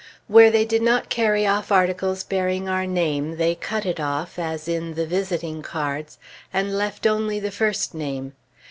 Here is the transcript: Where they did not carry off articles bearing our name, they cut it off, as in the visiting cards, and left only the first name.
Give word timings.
Where 0.27 0.49
they 0.49 0.65
did 0.65 0.81
not 0.81 1.09
carry 1.11 1.45
off 1.45 1.71
articles 1.71 2.23
bearing 2.23 2.67
our 2.67 2.87
name, 2.87 3.37
they 3.37 3.53
cut 3.53 3.85
it 3.85 3.99
off, 3.99 4.39
as 4.39 4.67
in 4.67 4.95
the 4.95 5.05
visiting 5.05 5.61
cards, 5.61 6.17
and 6.51 6.75
left 6.75 7.05
only 7.05 7.39
the 7.39 7.51
first 7.51 7.93
name. 7.93 8.33